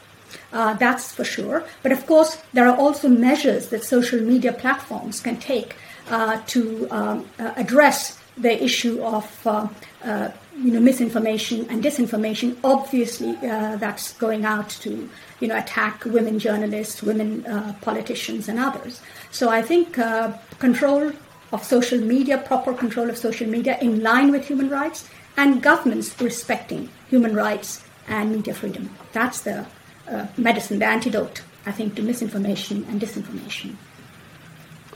Uh, 0.54 0.74
that's 0.76 1.12
for 1.12 1.24
sure. 1.24 1.64
But 1.84 1.92
of 1.92 2.06
course, 2.06 2.38
there 2.54 2.68
are 2.68 2.78
also 2.78 3.10
measures 3.10 3.70
that 3.70 3.84
social 3.84 4.22
media 4.22 4.54
platforms 4.54 5.20
can 5.20 5.38
take 5.38 5.76
uh, 6.10 6.42
to 6.48 6.88
um, 6.92 7.26
uh, 7.40 7.54
address 7.56 8.20
the 8.38 8.64
issue 8.64 9.02
of 9.04 9.48
uh, 9.48 9.68
uh, 10.04 10.30
you 10.58 10.72
know 10.72 10.80
misinformation 10.80 11.68
and 11.70 11.84
disinformation. 11.84 12.58
Obviously, 12.64 13.34
that's 13.42 14.14
going 14.14 14.46
out 14.46 14.70
to 14.70 15.10
you 15.40 15.48
know, 15.48 15.58
attack 15.58 16.04
women 16.06 16.40
journalists, 16.40 17.04
women 17.04 17.46
uh, 17.46 17.76
politicians, 17.82 18.48
and 18.50 18.60
others. 18.60 19.02
So 19.32 19.50
I 19.50 19.62
think 19.62 20.00
uh, 20.00 20.34
control 20.60 21.12
of 21.54 21.64
social 21.64 22.00
media, 22.00 22.38
proper 22.38 22.74
control 22.74 23.10
of 23.10 23.18
social 23.18 23.48
media 23.48 23.78
in 23.80 24.02
line 24.02 24.32
with 24.32 24.48
human 24.48 24.70
rights, 24.70 25.08
and 25.38 25.62
governments 25.62 26.20
respecting 26.20 26.90
human 27.10 27.36
rights 27.36 27.84
and 28.08 28.32
media 28.32 28.54
freedom. 28.54 28.90
That's 29.14 29.42
the 29.42 29.66
uh, 30.10 30.28
medicine, 30.38 30.80
the 30.80 30.88
antidote, 30.88 31.44
I 31.66 31.72
think, 31.72 31.96
to 31.96 32.02
misinformation 32.02 32.86
and 32.90 33.00
disinformation. 33.00 33.76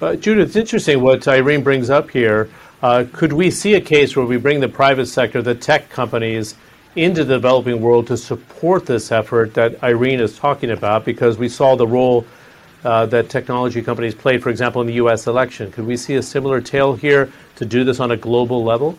Uh, 0.01 0.15
Judith, 0.15 0.47
it's 0.47 0.55
interesting 0.55 1.01
what 1.01 1.27
Irene 1.27 1.61
brings 1.61 1.91
up 1.91 2.09
here. 2.09 2.49
Uh, 2.81 3.05
could 3.13 3.31
we 3.31 3.51
see 3.51 3.75
a 3.75 3.81
case 3.81 4.15
where 4.15 4.25
we 4.25 4.37
bring 4.37 4.59
the 4.59 4.69
private 4.69 5.05
sector, 5.05 5.41
the 5.41 5.53
tech 5.53 5.89
companies, 5.89 6.55
into 6.95 7.23
the 7.23 7.35
developing 7.35 7.79
world 7.79 8.07
to 8.07 8.17
support 8.17 8.85
this 8.85 9.11
effort 9.11 9.53
that 9.53 9.81
Irene 9.83 10.19
is 10.19 10.37
talking 10.37 10.71
about 10.71 11.05
because 11.05 11.37
we 11.37 11.47
saw 11.47 11.75
the 11.75 11.87
role 11.87 12.25
uh, 12.83 13.05
that 13.05 13.29
technology 13.29 13.81
companies 13.81 14.15
played, 14.15 14.41
for 14.41 14.49
example, 14.49 14.81
in 14.81 14.87
the 14.87 14.95
U.S. 14.95 15.27
election. 15.27 15.71
Could 15.71 15.85
we 15.85 15.95
see 15.95 16.15
a 16.15 16.23
similar 16.23 16.59
tale 16.59 16.95
here 16.95 17.31
to 17.57 17.65
do 17.65 17.83
this 17.83 17.99
on 17.99 18.11
a 18.11 18.17
global 18.17 18.63
level? 18.63 18.97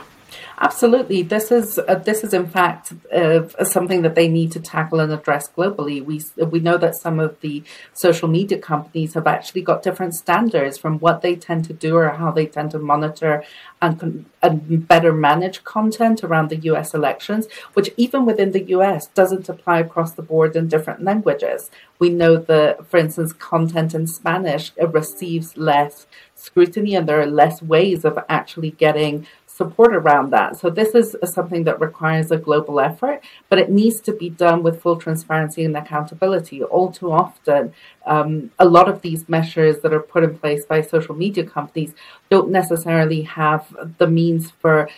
Absolutely, 0.62 1.22
this 1.22 1.50
is 1.50 1.80
uh, 1.88 1.96
this 1.96 2.22
is 2.22 2.32
in 2.32 2.46
fact 2.46 2.92
uh, 3.12 3.48
something 3.64 4.02
that 4.02 4.14
they 4.14 4.28
need 4.28 4.52
to 4.52 4.60
tackle 4.60 5.00
and 5.00 5.12
address 5.12 5.48
globally. 5.48 6.00
We 6.04 6.22
we 6.44 6.60
know 6.60 6.78
that 6.78 6.94
some 6.94 7.18
of 7.18 7.40
the 7.40 7.64
social 7.94 8.28
media 8.28 8.58
companies 8.58 9.14
have 9.14 9.26
actually 9.26 9.62
got 9.62 9.82
different 9.82 10.14
standards 10.14 10.78
from 10.78 11.00
what 11.00 11.20
they 11.20 11.34
tend 11.34 11.64
to 11.64 11.72
do 11.72 11.96
or 11.96 12.10
how 12.10 12.30
they 12.30 12.46
tend 12.46 12.70
to 12.70 12.78
monitor 12.78 13.42
and, 13.82 14.24
and 14.40 14.86
better 14.86 15.12
manage 15.12 15.64
content 15.64 16.22
around 16.22 16.48
the 16.48 16.56
U.S. 16.70 16.94
elections, 16.94 17.48
which 17.72 17.90
even 17.96 18.24
within 18.24 18.52
the 18.52 18.62
U.S. 18.76 19.08
doesn't 19.08 19.48
apply 19.48 19.80
across 19.80 20.12
the 20.12 20.22
board 20.22 20.54
in 20.54 20.68
different 20.68 21.02
languages. 21.02 21.72
We 21.98 22.10
know 22.10 22.36
that, 22.36 22.86
for 22.86 22.98
instance, 22.98 23.32
content 23.32 23.94
in 23.94 24.06
Spanish 24.06 24.70
receives 24.76 25.56
less 25.56 26.06
scrutiny 26.36 26.94
and 26.94 27.08
there 27.08 27.20
are 27.20 27.26
less 27.26 27.62
ways 27.62 28.04
of 28.04 28.18
actually 28.28 28.72
getting 28.72 29.26
support 29.62 29.94
around 29.94 30.30
that. 30.30 30.56
So 30.60 30.70
this 30.70 30.94
is 30.94 31.16
something 31.24 31.64
that 31.64 31.80
requires 31.80 32.30
a 32.30 32.36
global 32.36 32.80
effort, 32.80 33.18
but 33.48 33.58
it 33.58 33.70
needs 33.70 34.00
to 34.02 34.12
be 34.12 34.28
done 34.28 34.62
with 34.62 34.82
full 34.82 34.96
transparency 34.96 35.64
and 35.64 35.76
accountability. 35.76 36.62
All 36.62 36.90
too 36.90 37.10
often, 37.12 37.72
um, 38.14 38.50
a 38.58 38.66
lot 38.76 38.88
of 38.88 39.02
these 39.02 39.28
measures 39.28 39.76
that 39.82 39.92
are 39.92 40.06
put 40.14 40.24
in 40.24 40.38
place 40.38 40.64
by 40.72 40.80
social 40.94 41.14
media 41.14 41.44
companies 41.44 41.92
don't 42.30 42.50
necessarily 42.50 43.22
have 43.22 43.62
the 43.98 44.08
means 44.20 44.50
for 44.60 44.88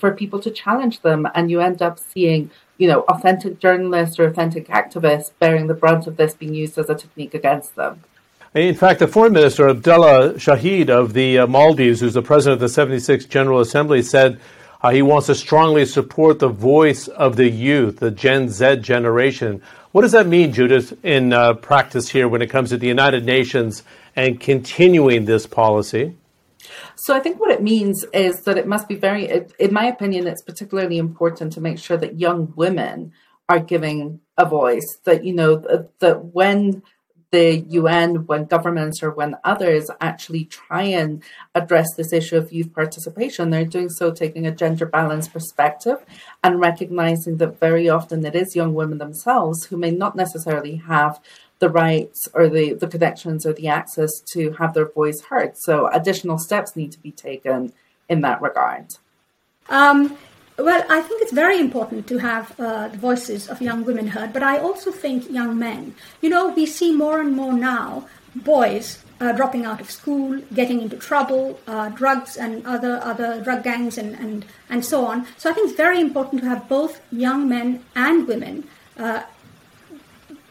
for 0.00 0.10
people 0.22 0.40
to 0.46 0.50
challenge 0.50 0.96
them, 1.06 1.20
and 1.34 1.50
you 1.50 1.60
end 1.60 1.80
up 1.82 1.98
seeing 1.98 2.50
you 2.78 2.88
know 2.90 3.00
authentic 3.12 3.58
journalists 3.58 4.18
or 4.18 4.24
authentic 4.26 4.66
activists 4.68 5.30
bearing 5.38 5.66
the 5.66 5.80
brunt 5.82 6.06
of 6.06 6.16
this 6.16 6.34
being 6.34 6.54
used 6.54 6.78
as 6.78 6.88
a 6.88 6.94
technique 6.94 7.34
against 7.34 7.76
them. 7.76 7.94
In 8.56 8.74
fact, 8.74 9.00
the 9.00 9.06
foreign 9.06 9.34
minister, 9.34 9.68
Abdullah 9.68 10.32
Shahid 10.36 10.88
of 10.88 11.12
the 11.12 11.40
uh, 11.40 11.46
Maldives, 11.46 12.00
who's 12.00 12.14
the 12.14 12.22
president 12.22 12.62
of 12.62 12.74
the 12.74 12.82
76th 12.82 13.28
General 13.28 13.60
Assembly, 13.60 14.00
said 14.00 14.40
uh, 14.80 14.88
he 14.92 15.02
wants 15.02 15.26
to 15.26 15.34
strongly 15.34 15.84
support 15.84 16.38
the 16.38 16.48
voice 16.48 17.06
of 17.06 17.36
the 17.36 17.50
youth, 17.50 17.98
the 17.98 18.10
Gen 18.10 18.48
Z 18.48 18.76
generation. 18.76 19.60
What 19.92 20.02
does 20.02 20.12
that 20.12 20.26
mean, 20.26 20.54
Judith, 20.54 20.98
in 21.04 21.34
uh, 21.34 21.52
practice 21.52 22.08
here 22.08 22.28
when 22.28 22.40
it 22.40 22.48
comes 22.48 22.70
to 22.70 22.78
the 22.78 22.86
United 22.86 23.26
Nations 23.26 23.82
and 24.16 24.40
continuing 24.40 25.26
this 25.26 25.46
policy? 25.46 26.16
So 26.94 27.14
I 27.14 27.20
think 27.20 27.38
what 27.38 27.50
it 27.50 27.62
means 27.62 28.06
is 28.14 28.40
that 28.44 28.56
it 28.56 28.66
must 28.66 28.88
be 28.88 28.94
very, 28.94 29.44
in 29.58 29.74
my 29.74 29.84
opinion, 29.84 30.26
it's 30.26 30.40
particularly 30.40 30.96
important 30.96 31.52
to 31.52 31.60
make 31.60 31.78
sure 31.78 31.98
that 31.98 32.18
young 32.18 32.54
women 32.56 33.12
are 33.50 33.60
giving 33.60 34.20
a 34.38 34.46
voice. 34.46 34.96
That 35.04 35.24
you 35.24 35.34
know 35.34 35.56
that, 35.56 35.98
that 35.98 36.24
when 36.32 36.82
the 37.32 37.58
UN, 37.68 38.26
when 38.26 38.44
governments 38.44 39.02
or 39.02 39.10
when 39.10 39.36
others 39.42 39.90
actually 40.00 40.44
try 40.44 40.82
and 40.82 41.22
address 41.54 41.88
this 41.96 42.12
issue 42.12 42.36
of 42.36 42.52
youth 42.52 42.72
participation, 42.72 43.50
they're 43.50 43.64
doing 43.64 43.88
so 43.88 44.12
taking 44.12 44.46
a 44.46 44.54
gender 44.54 44.86
balanced 44.86 45.32
perspective 45.32 45.98
and 46.44 46.60
recognizing 46.60 47.38
that 47.38 47.58
very 47.58 47.88
often 47.88 48.24
it 48.24 48.36
is 48.36 48.54
young 48.54 48.74
women 48.74 48.98
themselves 48.98 49.66
who 49.66 49.76
may 49.76 49.90
not 49.90 50.14
necessarily 50.14 50.76
have 50.76 51.20
the 51.58 51.68
rights 51.68 52.28
or 52.32 52.48
the, 52.48 52.74
the 52.74 52.86
connections 52.86 53.44
or 53.44 53.52
the 53.52 53.68
access 53.68 54.20
to 54.32 54.52
have 54.52 54.74
their 54.74 54.88
voice 54.88 55.22
heard. 55.22 55.56
So 55.56 55.88
additional 55.88 56.38
steps 56.38 56.76
need 56.76 56.92
to 56.92 57.00
be 57.00 57.10
taken 57.10 57.72
in 58.08 58.20
that 58.20 58.40
regard. 58.40 58.94
Um, 59.68 60.16
well, 60.58 60.84
I 60.88 61.00
think 61.02 61.22
it's 61.22 61.32
very 61.32 61.58
important 61.60 62.06
to 62.08 62.18
have 62.18 62.58
uh, 62.58 62.88
the 62.88 62.96
voices 62.96 63.48
of 63.48 63.60
young 63.60 63.84
women 63.84 64.08
heard, 64.08 64.32
but 64.32 64.42
I 64.42 64.58
also 64.58 64.90
think 64.90 65.30
young 65.30 65.58
men. 65.58 65.94
You 66.22 66.30
know, 66.30 66.48
we 66.48 66.66
see 66.66 66.92
more 66.92 67.20
and 67.20 67.36
more 67.36 67.52
now 67.52 68.06
boys 68.34 69.02
uh, 69.20 69.32
dropping 69.32 69.64
out 69.64 69.80
of 69.80 69.90
school, 69.90 70.40
getting 70.54 70.80
into 70.82 70.96
trouble, 70.96 71.58
uh, 71.66 71.88
drugs 71.90 72.36
and 72.36 72.66
other 72.66 73.00
other 73.02 73.40
drug 73.42 73.64
gangs 73.64 73.98
and, 73.98 74.14
and 74.14 74.44
and 74.68 74.84
so 74.84 75.04
on. 75.06 75.26
So 75.36 75.50
I 75.50 75.52
think 75.52 75.68
it's 75.68 75.76
very 75.76 76.00
important 76.00 76.42
to 76.42 76.48
have 76.48 76.68
both 76.68 77.00
young 77.10 77.48
men 77.48 77.84
and 77.94 78.26
women 78.26 78.68
uh, 78.98 79.22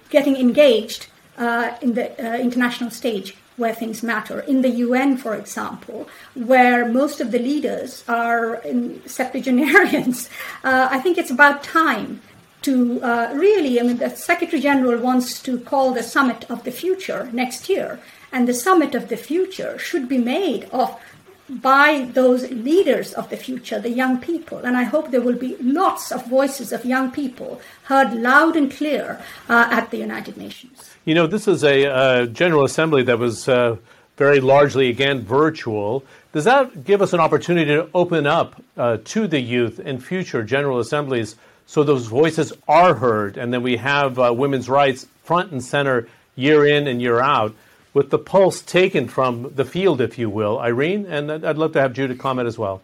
getting 0.10 0.36
engaged 0.36 1.08
uh, 1.38 1.76
in 1.82 1.94
the 1.94 2.12
uh, 2.24 2.38
international 2.38 2.92
stage 2.92 3.36
where 3.58 3.74
things 3.74 4.04
matter. 4.04 4.40
In 4.42 4.62
the 4.62 4.70
UN, 4.70 5.18
for 5.18 5.36
example, 5.36 6.08
where 6.34 6.88
most 6.88 7.22
of 7.22 7.32
the 7.32 7.40
leaders 7.40 8.04
are 8.08 8.62
septuagenarians, 9.06 10.30
uh, 10.64 10.88
I 10.92 11.00
think 11.00 11.18
it's 11.18 11.32
about 11.32 11.64
time 11.64 12.22
to 12.64 13.02
uh, 13.04 13.32
really, 13.36 13.80
I 13.80 13.84
mean, 13.84 13.98
the 13.98 14.10
Secretary 14.10 14.62
General 14.62 15.00
wants 15.00 15.42
to 15.44 15.60
call 15.60 15.94
the 15.94 16.02
Summit 16.02 16.50
of 16.50 16.64
the 16.64 16.72
Future 16.72 17.30
next 17.32 17.70
year. 17.70 18.00
And 18.32 18.48
the 18.48 18.54
Summit 18.56 18.96
of 18.96 19.08
the 19.08 19.18
Future 19.18 19.78
should 19.78 20.10
be 20.10 20.18
made 20.18 20.68
of 20.72 21.00
by 21.50 22.10
those 22.14 22.50
leaders 22.52 23.14
of 23.14 23.30
the 23.30 23.38
future, 23.38 23.80
the 23.80 23.90
young 23.90 24.20
people. 24.20 24.60
And 24.60 24.76
I 24.76 24.84
hope 24.84 25.12
there 25.12 25.22
will 25.22 25.38
be 25.38 25.56
lots 25.62 26.12
of 26.12 26.26
voices 26.28 26.72
of 26.72 26.86
young 26.86 27.12
people 27.12 27.62
heard 27.84 28.14
loud 28.14 28.56
and 28.56 28.72
clear 28.72 29.22
uh, 29.48 29.68
at 29.72 29.92
the 29.92 29.98
United 29.98 30.38
Nations. 30.38 30.96
You 31.06 31.14
know, 31.14 31.28
this 31.28 31.48
is 31.48 31.64
a 31.64 31.86
uh, 31.86 32.26
General 32.26 32.64
Assembly 32.64 33.04
that 33.04 33.20
was 33.20 33.48
uh, 33.48 33.78
very 34.18 34.40
largely, 34.40 34.90
again, 34.90 35.22
virtual. 35.22 36.04
Does 36.34 36.46
that 36.46 36.84
give 36.84 37.02
us 37.02 37.14
an 37.14 37.20
opportunity 37.20 37.72
to 37.76 37.90
open 37.94 38.26
up 38.26 38.62
uh, 38.76 38.98
to 39.06 39.28
the 39.28 39.40
youth 39.40 39.80
in 39.80 40.00
future 40.00 40.42
General 40.42 40.80
Assemblies 40.80 41.36
so 41.68 41.84
those 41.84 42.08
voices 42.08 42.54
are 42.68 42.96
heard 42.96 43.38
and 43.38 43.54
then 43.54 43.62
we 43.62 43.78
have 43.78 44.18
uh, 44.18 44.34
women's 44.34 44.70
rights 44.70 45.08
front 45.24 45.52
and 45.52 45.64
center 45.64 46.08
year 46.36 46.66
in 46.66 46.88
and 46.88 47.02
year 47.02 47.20
out? 47.20 47.54
With 47.96 48.10
the 48.10 48.20
pulse 48.20 48.62
taken 48.62 49.08
from 49.08 49.54
the 49.56 49.66
field, 49.66 50.02
if 50.02 50.20
you 50.20 50.30
will. 50.30 50.60
Irene, 50.60 51.06
and 51.06 51.32
I'd 51.32 51.58
love 51.58 51.72
to 51.74 51.82
have 51.82 51.94
Judith 51.94 52.20
comment 52.20 52.46
as 52.46 52.60
well. 52.60 52.82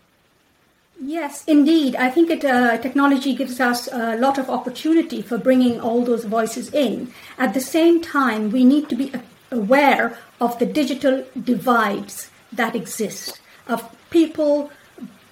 Yes, 1.04 1.44
indeed. 1.46 1.96
I 1.98 2.10
think 2.10 2.30
it, 2.30 2.46
uh, 2.46 2.78
technology 2.78 3.36
gives 3.36 3.60
us 3.60 3.90
a 3.92 4.16
lot 4.18 4.38
of 4.38 4.50
opportunity 4.50 5.22
for 5.22 5.38
bringing 5.38 5.82
all 5.82 6.06
those 6.06 6.24
voices 6.24 6.74
in. 6.74 7.12
At 7.38 7.54
the 7.54 7.60
same 7.60 8.02
time, 8.02 8.52
we 8.52 8.64
need 8.64 8.88
to 8.88 8.96
be 8.96 9.12
aware 9.52 10.18
of 10.40 10.58
the 10.60 10.66
digital 10.66 11.26
divides 11.44 12.30
that 12.54 12.76
exist, 12.76 13.42
of 13.68 13.84
people, 14.12 14.72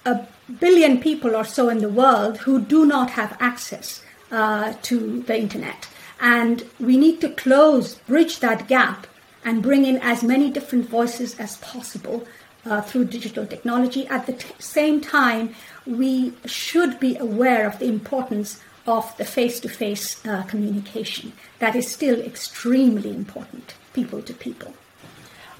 a 0.04 0.26
billion 0.58 1.00
people 1.00 1.34
or 1.34 1.44
so 1.44 1.70
in 1.70 1.78
the 1.78 1.88
world 1.88 2.38
who 2.38 2.60
do 2.60 2.84
not 2.84 3.10
have 3.12 3.34
access 3.40 4.02
uh, 4.30 4.74
to 4.82 5.22
the 5.22 5.38
internet. 5.38 5.88
And 6.20 6.64
we 6.78 6.98
need 6.98 7.22
to 7.22 7.30
close, 7.30 7.94
bridge 8.06 8.40
that 8.40 8.68
gap 8.68 9.06
and 9.44 9.62
bring 9.62 9.84
in 9.84 9.98
as 9.98 10.22
many 10.22 10.50
different 10.50 10.88
voices 10.88 11.38
as 11.38 11.56
possible 11.58 12.26
uh, 12.66 12.80
through 12.82 13.06
digital 13.06 13.46
technology. 13.46 14.06
At 14.06 14.26
the 14.26 14.34
t- 14.34 14.54
same 14.58 15.00
time, 15.00 15.54
we 15.86 16.34
should 16.44 17.00
be 17.00 17.16
aware 17.16 17.66
of 17.66 17.78
the 17.78 17.86
importance 17.86 18.60
of 18.86 19.16
the 19.16 19.24
face 19.24 19.60
to 19.60 19.68
face 19.68 20.20
communication. 20.48 21.32
That 21.58 21.76
is 21.76 21.90
still 21.90 22.20
extremely 22.20 23.10
important, 23.10 23.74
people 23.92 24.22
to 24.22 24.34
people. 24.34 24.74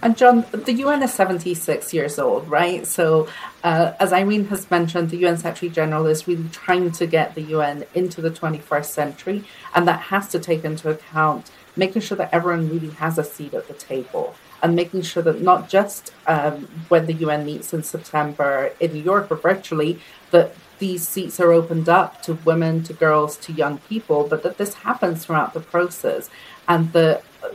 And 0.02 0.16
John, 0.16 0.47
the 0.52 0.73
UN 0.73 1.02
is 1.02 1.12
76 1.12 1.92
years 1.92 2.19
old, 2.19 2.49
right? 2.49 2.87
So, 2.87 3.28
uh, 3.62 3.92
as 4.00 4.12
Irene 4.12 4.47
has 4.47 4.71
mentioned, 4.71 5.11
the 5.11 5.19
UN 5.19 5.37
Secretary 5.37 5.71
General 5.71 6.07
is 6.07 6.26
really 6.26 6.49
trying 6.50 6.90
to 6.92 7.07
get 7.07 7.35
the 7.35 7.42
UN 7.42 7.85
into 7.95 8.23
the 8.23 8.30
21st 8.30 8.87
century, 8.87 9.45
and 9.75 9.87
that 9.87 10.00
has 10.00 10.28
to 10.28 10.38
take 10.38 10.64
into 10.64 10.88
account 10.88 11.50
making 11.76 12.02
sure 12.02 12.16
that 12.16 12.33
everyone 12.33 12.69
really 12.69 12.90
has 12.90 13.19
a 13.19 13.25
seat 13.25 13.54
at 13.54 13.69
the 13.69 13.75
table 13.75 14.35
and 14.62 14.75
making 14.75 15.02
sure 15.02 15.23
that 15.23 15.40
not 15.40 15.69
just 15.69 16.12
um, 16.26 16.69
when 16.88 17.07
the 17.07 17.14
UN 17.14 17.45
meets 17.45 17.73
in 17.73 17.83
September 17.83 18.73
in 18.80 18.92
New 18.92 19.02
York 19.02 19.30
or 19.30 19.37
virtually, 19.37 20.00
that 20.30 20.54
these 20.78 21.07
seats 21.07 21.38
are 21.40 21.52
opened 21.52 21.88
up 21.88 22.23
to 22.23 22.35
women, 22.35 22.83
to 22.83 22.92
girls, 22.92 23.37
to 23.38 23.52
young 23.52 23.78
people, 23.78 24.26
but 24.28 24.42
that 24.42 24.59
this 24.59 24.75
happens 24.75 25.25
throughout 25.25 25.54
the 25.54 25.61
process 25.61 26.28
and 26.69 26.92
the 26.92 27.23
uh, 27.42 27.49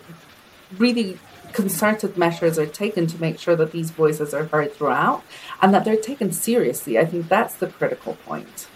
really 0.78 1.20
concerted 1.56 2.18
measures 2.18 2.60
are 2.60 2.66
taken 2.68 3.08
to 3.08 3.20
make 3.20 3.40
sure 3.40 3.56
that 3.56 3.72
these 3.72 3.90
voices 3.90 4.34
are 4.34 4.46
heard 4.46 4.74
throughout 4.74 5.24
and 5.62 5.74
that 5.74 5.86
they're 5.86 5.96
taken 5.96 6.32
seriously. 6.32 7.00
I 7.00 7.06
think 7.06 7.30
that's 7.30 7.56
the 7.56 7.68
critical 7.68 8.16
point. 8.26 8.68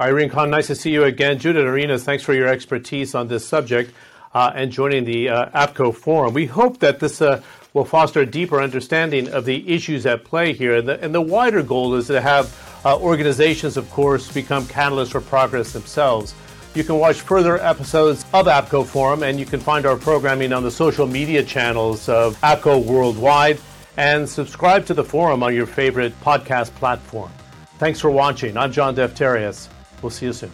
Irene 0.00 0.30
Khan, 0.30 0.48
nice 0.48 0.68
to 0.68 0.76
see 0.76 0.90
you 0.90 1.02
again. 1.02 1.40
Judith 1.40 1.66
Arenas, 1.66 2.04
thanks 2.04 2.22
for 2.22 2.32
your 2.32 2.46
expertise 2.46 3.16
on 3.16 3.26
this 3.26 3.44
subject 3.44 3.92
uh, 4.32 4.52
and 4.54 4.70
joining 4.70 5.04
the 5.04 5.28
uh, 5.28 5.66
APCO 5.66 5.92
forum. 5.92 6.32
We 6.34 6.46
hope 6.46 6.78
that 6.78 7.00
this 7.00 7.20
uh, 7.20 7.42
will 7.74 7.84
foster 7.84 8.20
a 8.20 8.26
deeper 8.26 8.62
understanding 8.62 9.28
of 9.28 9.44
the 9.44 9.68
issues 9.68 10.06
at 10.06 10.24
play 10.24 10.52
here. 10.52 10.76
And 10.76 10.88
the, 10.88 11.02
and 11.02 11.12
the 11.12 11.20
wider 11.20 11.64
goal 11.64 11.96
is 11.96 12.06
to 12.06 12.20
have 12.20 12.54
uh, 12.84 12.96
organizations, 12.98 13.76
of 13.76 13.90
course, 13.90 14.32
become 14.32 14.64
catalysts 14.64 15.10
for 15.10 15.20
progress 15.20 15.72
themselves. 15.72 16.34
You 16.74 16.84
can 16.84 16.98
watch 16.98 17.22
further 17.22 17.58
episodes 17.58 18.24
of 18.32 18.46
APCO 18.46 18.86
Forum, 18.86 19.22
and 19.22 19.40
you 19.40 19.46
can 19.46 19.58
find 19.58 19.86
our 19.86 19.96
programming 19.96 20.52
on 20.52 20.62
the 20.62 20.70
social 20.70 21.06
media 21.06 21.42
channels 21.42 22.08
of 22.08 22.38
APCO 22.42 22.84
Worldwide, 22.84 23.58
and 23.96 24.28
subscribe 24.28 24.86
to 24.86 24.94
the 24.94 25.02
forum 25.02 25.42
on 25.42 25.54
your 25.54 25.66
favorite 25.66 26.18
podcast 26.20 26.72
platform. 26.76 27.32
Thanks 27.78 28.00
for 28.00 28.10
watching. 28.10 28.56
I'm 28.56 28.70
John 28.70 28.94
Defterios. 28.94 29.68
We'll 30.02 30.10
see 30.10 30.26
you 30.26 30.32
soon. 30.32 30.52